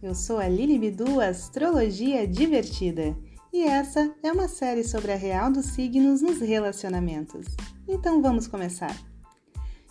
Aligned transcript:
Eu 0.00 0.14
sou 0.14 0.38
a 0.38 0.46
Lili 0.46 0.78
Bidu, 0.78 1.20
Astrologia 1.20 2.24
Divertida, 2.24 3.16
e 3.52 3.64
essa 3.64 4.14
é 4.22 4.30
uma 4.30 4.46
série 4.46 4.84
sobre 4.84 5.10
a 5.10 5.16
real 5.16 5.50
dos 5.50 5.66
signos 5.66 6.22
nos 6.22 6.38
relacionamentos. 6.38 7.46
Então 7.88 8.22
vamos 8.22 8.46
começar. 8.46 8.96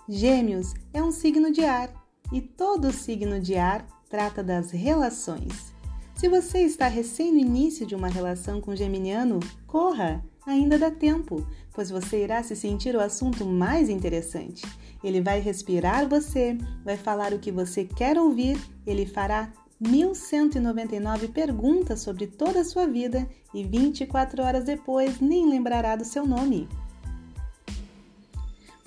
Gêmeos 0.07 0.73
é 0.93 1.03
um 1.03 1.11
signo 1.11 1.51
de 1.51 1.65
ar 1.65 1.91
e 2.31 2.39
todo 2.39 2.93
signo 2.93 3.37
de 3.41 3.57
ar 3.57 3.85
trata 4.09 4.41
das 4.41 4.71
relações. 4.71 5.73
Se 6.15 6.29
você 6.29 6.59
está 6.59 6.87
recém 6.87 7.33
no 7.33 7.39
início 7.39 7.85
de 7.85 7.93
uma 7.93 8.07
relação 8.07 8.61
com 8.61 8.73
geminiano, 8.73 9.41
corra! 9.65 10.23
Ainda 10.45 10.79
dá 10.79 10.89
tempo, 10.89 11.45
pois 11.73 11.89
você 11.89 12.23
irá 12.23 12.41
se 12.41 12.55
sentir 12.55 12.95
o 12.95 13.01
assunto 13.01 13.43
mais 13.43 13.89
interessante. 13.89 14.65
Ele 15.03 15.19
vai 15.19 15.41
respirar 15.41 16.07
você, 16.07 16.57
vai 16.85 16.95
falar 16.95 17.33
o 17.33 17.39
que 17.39 17.51
você 17.51 17.83
quer 17.83 18.17
ouvir, 18.17 18.57
ele 18.85 19.05
fará 19.05 19.51
1199 19.79 21.27
perguntas 21.27 22.01
sobre 22.01 22.25
toda 22.25 22.61
a 22.61 22.63
sua 22.63 22.87
vida 22.87 23.27
e 23.53 23.63
24 23.63 24.41
horas 24.41 24.63
depois 24.63 25.19
nem 25.19 25.47
lembrará 25.47 25.95
do 25.95 26.03
seu 26.03 26.25
nome. 26.25 26.67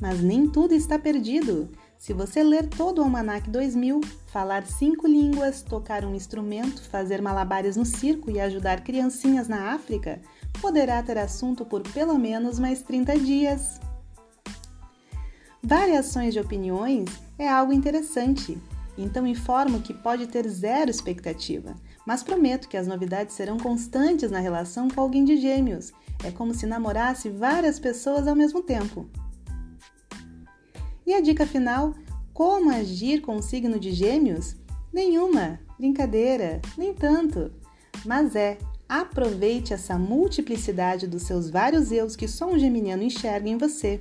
Mas 0.00 0.20
nem 0.20 0.48
tudo 0.48 0.74
está 0.74 0.98
perdido. 0.98 1.68
Se 1.98 2.14
você 2.14 2.42
ler 2.42 2.66
todo 2.66 3.00
o 3.00 3.04
Almanac 3.04 3.48
2000, 3.50 4.00
falar 4.28 4.66
cinco 4.66 5.06
línguas, 5.06 5.60
tocar 5.60 6.04
um 6.04 6.14
instrumento, 6.14 6.82
fazer 6.88 7.20
malabares 7.20 7.76
no 7.76 7.84
circo 7.84 8.30
e 8.30 8.40
ajudar 8.40 8.82
criancinhas 8.82 9.48
na 9.48 9.74
África, 9.74 10.20
poderá 10.62 11.02
ter 11.02 11.18
assunto 11.18 11.64
por 11.64 11.82
pelo 11.82 12.18
menos 12.18 12.58
mais 12.58 12.82
30 12.82 13.18
dias. 13.18 13.78
Variações 15.62 16.32
de 16.32 16.40
opiniões 16.40 17.10
é 17.38 17.46
algo 17.46 17.70
interessante. 17.70 18.58
Então 19.02 19.26
informo 19.26 19.80
que 19.80 19.94
pode 19.94 20.26
ter 20.26 20.46
zero 20.46 20.90
expectativa, 20.90 21.74
mas 22.06 22.22
prometo 22.22 22.68
que 22.68 22.76
as 22.76 22.86
novidades 22.86 23.34
serão 23.34 23.56
constantes 23.56 24.30
na 24.30 24.40
relação 24.40 24.88
com 24.88 25.00
alguém 25.00 25.24
de 25.24 25.38
gêmeos. 25.38 25.90
É 26.22 26.30
como 26.30 26.52
se 26.52 26.66
namorasse 26.66 27.30
várias 27.30 27.78
pessoas 27.78 28.28
ao 28.28 28.36
mesmo 28.36 28.62
tempo. 28.62 29.08
E 31.06 31.14
a 31.14 31.20
dica 31.20 31.46
final: 31.46 31.94
como 32.34 32.70
agir 32.70 33.22
com 33.22 33.36
o 33.36 33.42
signo 33.42 33.80
de 33.80 33.90
gêmeos? 33.90 34.54
Nenhuma, 34.92 35.58
brincadeira, 35.78 36.60
nem 36.76 36.92
tanto. 36.92 37.50
Mas 38.04 38.36
é, 38.36 38.58
aproveite 38.86 39.72
essa 39.72 39.98
multiplicidade 39.98 41.06
dos 41.06 41.22
seus 41.22 41.48
vários 41.48 41.90
eus 41.90 42.16
que 42.16 42.28
só 42.28 42.46
um 42.46 42.58
geminiano 42.58 43.02
enxerga 43.02 43.48
em 43.48 43.56
você. 43.56 44.00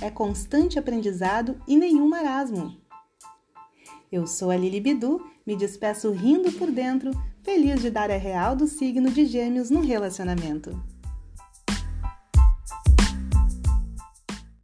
É 0.00 0.10
constante 0.10 0.78
aprendizado 0.78 1.60
e 1.66 1.76
nenhum 1.76 2.08
marasmo. 2.08 2.87
Eu 4.10 4.26
sou 4.26 4.50
a 4.50 4.56
Lili 4.56 4.80
Bidu, 4.80 5.20
me 5.46 5.54
despeço 5.54 6.10
rindo 6.10 6.50
por 6.52 6.70
dentro, 6.70 7.10
feliz 7.42 7.82
de 7.82 7.90
dar 7.90 8.10
a 8.10 8.16
real 8.16 8.56
do 8.56 8.66
signo 8.66 9.10
de 9.10 9.26
Gêmeos 9.26 9.68
no 9.68 9.82
relacionamento. 9.82 10.70